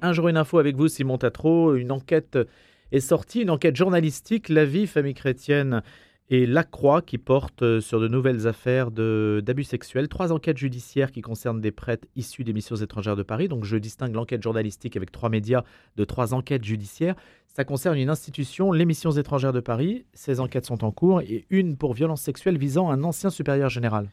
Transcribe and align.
Un 0.00 0.12
jour 0.12 0.28
une 0.28 0.36
info 0.36 0.58
avec 0.58 0.76
vous, 0.76 0.86
Simon 0.86 1.18
Tatro. 1.18 1.74
Une 1.74 1.90
enquête 1.90 2.38
est 2.92 3.00
sortie, 3.00 3.40
une 3.40 3.50
enquête 3.50 3.74
journalistique, 3.74 4.48
La 4.48 4.64
vie, 4.64 4.86
famille 4.86 5.14
chrétienne 5.14 5.82
et 6.30 6.46
La 6.46 6.62
Croix, 6.62 7.02
qui 7.02 7.18
porte 7.18 7.80
sur 7.80 7.98
de 7.98 8.06
nouvelles 8.06 8.46
affaires 8.46 8.92
d'abus 8.92 9.64
sexuels. 9.64 10.06
Trois 10.06 10.30
enquêtes 10.32 10.56
judiciaires 10.56 11.10
qui 11.10 11.20
concernent 11.20 11.60
des 11.60 11.72
prêtres 11.72 12.06
issus 12.14 12.44
des 12.44 12.52
missions 12.52 12.76
étrangères 12.76 13.16
de 13.16 13.24
Paris. 13.24 13.48
Donc 13.48 13.64
je 13.64 13.76
distingue 13.76 14.14
l'enquête 14.14 14.42
journalistique 14.42 14.96
avec 14.96 15.10
trois 15.10 15.30
médias 15.30 15.64
de 15.96 16.04
trois 16.04 16.32
enquêtes 16.32 16.64
judiciaires. 16.64 17.16
Ça 17.48 17.64
concerne 17.64 17.98
une 17.98 18.10
institution, 18.10 18.70
les 18.70 18.84
missions 18.84 19.10
étrangères 19.10 19.52
de 19.52 19.60
Paris. 19.60 20.04
Ces 20.12 20.38
enquêtes 20.38 20.66
sont 20.66 20.84
en 20.84 20.92
cours 20.92 21.22
et 21.22 21.44
une 21.50 21.76
pour 21.76 21.92
violence 21.92 22.22
sexuelle 22.22 22.56
visant 22.56 22.88
un 22.88 23.02
ancien 23.02 23.30
supérieur 23.30 23.68
général. 23.68 24.08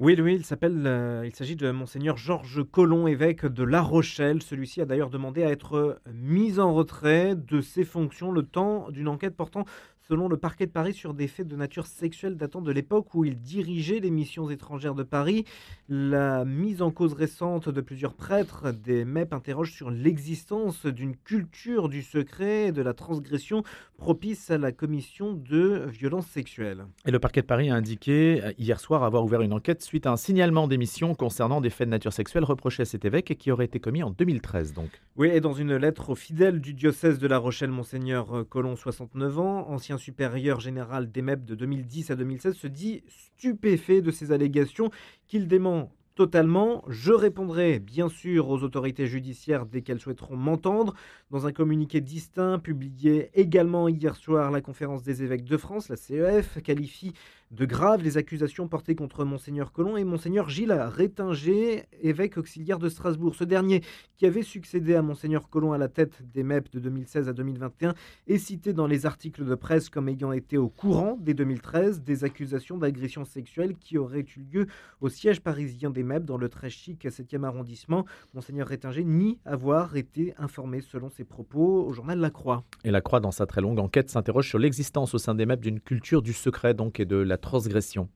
Oui, 0.00 0.16
oui, 0.20 0.36
il 0.36 0.44
s'appelle, 0.44 0.86
euh, 0.86 1.26
il 1.26 1.34
s'agit 1.34 1.56
de 1.56 1.72
monseigneur 1.72 2.16
Georges 2.16 2.62
Colomb, 2.70 3.08
évêque 3.08 3.44
de 3.46 3.64
La 3.64 3.82
Rochelle. 3.82 4.40
Celui-ci 4.42 4.80
a 4.80 4.84
d'ailleurs 4.84 5.10
demandé 5.10 5.42
à 5.42 5.50
être 5.50 6.00
mis 6.14 6.60
en 6.60 6.72
retrait 6.72 7.34
de 7.34 7.60
ses 7.60 7.84
fonctions 7.84 8.30
le 8.30 8.44
temps 8.44 8.92
d'une 8.92 9.08
enquête 9.08 9.34
portant 9.34 9.64
selon 10.08 10.28
le 10.28 10.38
parquet 10.38 10.66
de 10.66 10.72
Paris, 10.72 10.94
sur 10.94 11.12
des 11.12 11.28
faits 11.28 11.46
de 11.46 11.54
nature 11.54 11.86
sexuelle 11.86 12.36
datant 12.36 12.62
de 12.62 12.72
l'époque 12.72 13.14
où 13.14 13.26
il 13.26 13.40
dirigeait 13.40 14.00
les 14.00 14.10
missions 14.10 14.48
étrangères 14.48 14.94
de 14.94 15.02
Paris. 15.02 15.44
La 15.88 16.46
mise 16.46 16.80
en 16.80 16.90
cause 16.90 17.12
récente 17.12 17.68
de 17.68 17.80
plusieurs 17.82 18.14
prêtres 18.14 18.72
des 18.72 19.04
MEP 19.04 19.34
interroge 19.34 19.72
sur 19.72 19.90
l'existence 19.90 20.86
d'une 20.86 21.14
culture 21.14 21.90
du 21.90 22.02
secret 22.02 22.68
et 22.68 22.72
de 22.72 22.80
la 22.80 22.94
transgression 22.94 23.62
propice 23.98 24.50
à 24.50 24.56
la 24.56 24.72
commission 24.72 25.34
de 25.34 25.86
violences 25.90 26.28
sexuelles. 26.28 26.86
Et 27.04 27.10
le 27.10 27.18
parquet 27.18 27.42
de 27.42 27.46
Paris 27.46 27.68
a 27.68 27.74
indiqué 27.74 28.40
euh, 28.42 28.52
hier 28.56 28.80
soir 28.80 29.02
avoir 29.02 29.24
ouvert 29.24 29.42
une 29.42 29.52
enquête 29.52 29.82
suite 29.88 30.06
à 30.06 30.12
un 30.12 30.16
signalement 30.18 30.68
d'émission 30.68 31.14
concernant 31.14 31.62
des 31.62 31.70
faits 31.70 31.88
de 31.88 31.92
nature 31.92 32.12
sexuelle 32.12 32.44
reprochés 32.44 32.82
à 32.82 32.84
cet 32.84 33.06
évêque 33.06 33.30
et 33.30 33.36
qui 33.36 33.50
aurait 33.50 33.64
été 33.64 33.80
commis 33.80 34.02
en 34.02 34.10
2013 34.10 34.74
donc. 34.74 34.90
Oui, 35.16 35.28
et 35.28 35.40
dans 35.40 35.54
une 35.54 35.74
lettre 35.76 36.10
aux 36.10 36.14
fidèles 36.14 36.60
du 36.60 36.74
diocèse 36.74 37.18
de 37.18 37.26
La 37.26 37.38
Rochelle, 37.38 37.70
monseigneur 37.70 38.46
Colomb, 38.50 38.76
69 38.76 39.38
ans, 39.38 39.70
ancien 39.70 39.96
supérieur 39.96 40.60
général 40.60 41.10
des 41.10 41.22
MEP 41.22 41.46
de 41.46 41.54
2010 41.54 42.10
à 42.10 42.16
2016 42.16 42.54
se 42.54 42.66
dit 42.66 43.02
stupéfait 43.08 44.02
de 44.02 44.10
ces 44.10 44.30
allégations 44.30 44.90
qu'il 45.26 45.48
dément 45.48 45.90
totalement. 46.18 46.82
Je 46.88 47.12
répondrai 47.12 47.78
bien 47.78 48.08
sûr 48.08 48.48
aux 48.48 48.64
autorités 48.64 49.06
judiciaires 49.06 49.66
dès 49.66 49.82
qu'elles 49.82 50.00
souhaiteront 50.00 50.36
m'entendre. 50.36 50.94
Dans 51.30 51.46
un 51.46 51.52
communiqué 51.52 52.00
distinct 52.00 52.58
publié 52.58 53.30
également 53.34 53.86
hier 53.88 54.16
soir, 54.16 54.50
la 54.50 54.60
conférence 54.60 55.04
des 55.04 55.22
évêques 55.22 55.44
de 55.44 55.56
France, 55.56 55.88
la 55.88 55.94
CEF, 55.94 56.60
qualifie 56.64 57.12
de 57.50 57.64
graves 57.64 58.02
les 58.02 58.18
accusations 58.18 58.68
portées 58.68 58.94
contre 58.94 59.24
Monseigneur 59.24 59.72
Colomb 59.72 59.96
et 59.96 60.04
Monseigneur 60.04 60.50
Gilles 60.50 60.72
Rétinger, 60.72 61.84
évêque 62.02 62.36
auxiliaire 62.36 62.78
de 62.78 62.88
Strasbourg. 62.88 63.34
Ce 63.34 63.44
dernier, 63.44 63.82
qui 64.16 64.26
avait 64.26 64.42
succédé 64.42 64.94
à 64.94 65.02
Monseigneur 65.02 65.48
Colomb 65.48 65.72
à 65.72 65.78
la 65.78 65.88
tête 65.88 66.22
des 66.34 66.42
MEP 66.42 66.70
de 66.72 66.80
2016 66.80 67.28
à 67.28 67.32
2021, 67.32 67.94
est 68.26 68.38
cité 68.38 68.72
dans 68.74 68.86
les 68.86 69.06
articles 69.06 69.44
de 69.44 69.54
presse 69.54 69.88
comme 69.88 70.08
ayant 70.08 70.32
été 70.32 70.58
au 70.58 70.68
courant 70.68 71.16
dès 71.20 71.32
2013 71.32 72.02
des 72.02 72.24
accusations 72.24 72.76
d'agression 72.76 73.24
sexuelle 73.24 73.76
qui 73.78 73.96
auraient 73.96 74.26
eu 74.36 74.40
lieu 74.52 74.66
au 75.00 75.08
siège 75.08 75.40
parisien 75.40 75.90
des 75.90 76.02
Dans 76.08 76.38
le 76.38 76.48
très 76.48 76.70
chic 76.70 77.04
7e 77.04 77.44
arrondissement. 77.44 78.06
Monseigneur 78.32 78.66
Rétinger 78.66 79.04
nie 79.04 79.38
avoir 79.44 79.94
été 79.96 80.34
informé 80.38 80.80
selon 80.80 81.10
ses 81.10 81.24
propos 81.24 81.84
au 81.84 81.92
journal 81.92 82.18
La 82.18 82.30
Croix. 82.30 82.64
Et 82.84 82.90
La 82.90 83.02
Croix, 83.02 83.20
dans 83.20 83.30
sa 83.30 83.44
très 83.44 83.60
longue 83.60 83.78
enquête, 83.78 84.08
s'interroge 84.08 84.48
sur 84.48 84.58
l'existence 84.58 85.12
au 85.12 85.18
sein 85.18 85.34
des 85.34 85.44
MEP 85.44 85.60
d'une 85.60 85.80
culture 85.80 86.22
du 86.22 86.32
secret 86.32 86.72
donc 86.72 86.98
et 86.98 87.04
de 87.04 87.16
la 87.16 87.36
transgression. 87.36 88.08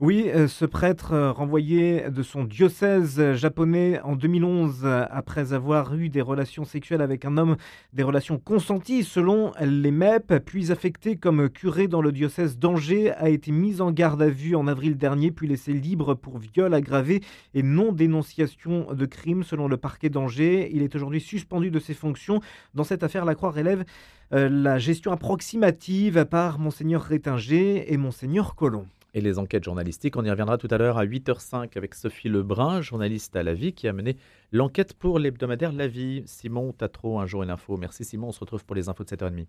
Oui, 0.00 0.30
euh, 0.32 0.46
ce 0.46 0.64
prêtre 0.64 1.12
euh, 1.12 1.32
renvoyé 1.32 2.08
de 2.08 2.22
son 2.22 2.44
diocèse 2.44 3.32
japonais 3.32 4.00
en 4.04 4.14
2011 4.14 4.86
après 4.86 5.52
avoir 5.52 5.92
eu 5.96 6.08
des 6.08 6.20
relations 6.20 6.64
sexuelles 6.64 7.00
avec 7.00 7.24
un 7.24 7.36
homme, 7.36 7.56
des 7.94 8.04
relations 8.04 8.38
consenties 8.38 9.02
selon 9.02 9.50
les 9.60 9.90
MEP, 9.90 10.38
puis 10.44 10.70
affecté 10.70 11.16
comme 11.16 11.48
curé 11.48 11.88
dans 11.88 12.00
le 12.00 12.12
diocèse 12.12 12.58
d'Angers, 12.60 13.10
a 13.10 13.28
été 13.28 13.50
mis 13.50 13.80
en 13.80 13.90
garde 13.90 14.22
à 14.22 14.28
vue 14.28 14.54
en 14.54 14.68
avril 14.68 14.96
dernier, 14.96 15.32
puis 15.32 15.48
laissé 15.48 15.72
libre 15.72 16.14
pour 16.14 16.38
viol 16.38 16.74
aggravé 16.74 17.20
et 17.54 17.64
non 17.64 17.90
dénonciation 17.90 18.94
de 18.94 19.04
crime 19.04 19.42
selon 19.42 19.66
le 19.66 19.78
parquet 19.78 20.10
d'Angers. 20.10 20.70
Il 20.72 20.82
est 20.82 20.94
aujourd'hui 20.94 21.20
suspendu 21.20 21.72
de 21.72 21.80
ses 21.80 21.94
fonctions. 21.94 22.40
Dans 22.72 22.84
cette 22.84 23.02
affaire, 23.02 23.24
la 23.24 23.34
Croix 23.34 23.50
relève 23.50 23.84
euh, 24.32 24.48
la 24.48 24.78
gestion 24.78 25.10
approximative 25.10 26.24
par 26.26 26.60
monseigneur 26.60 27.02
Rétinger 27.02 27.92
et 27.92 27.96
monseigneur 27.96 28.54
Colomb 28.54 28.86
et 29.14 29.20
les 29.20 29.38
enquêtes 29.38 29.64
journalistiques. 29.64 30.16
On 30.16 30.24
y 30.24 30.30
reviendra 30.30 30.58
tout 30.58 30.68
à 30.70 30.78
l'heure 30.78 30.98
à 30.98 31.06
8h05 31.06 31.76
avec 31.76 31.94
Sophie 31.94 32.28
Lebrun, 32.28 32.80
journaliste 32.80 33.36
à 33.36 33.42
La 33.42 33.54
Vie, 33.54 33.72
qui 33.72 33.88
a 33.88 33.92
mené 33.92 34.16
l'enquête 34.52 34.94
pour 34.94 35.18
l'hebdomadaire 35.18 35.72
La 35.72 35.88
Vie. 35.88 36.22
Simon 36.26 36.72
Tatro, 36.72 37.18
un 37.20 37.26
jour 37.26 37.42
une 37.42 37.50
info. 37.50 37.76
Merci 37.76 38.04
Simon, 38.04 38.28
on 38.28 38.32
se 38.32 38.40
retrouve 38.40 38.64
pour 38.64 38.76
les 38.76 38.88
infos 38.88 39.04
de 39.04 39.10
7h30. 39.10 39.46